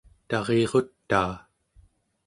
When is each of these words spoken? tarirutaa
tarirutaa 0.29 1.31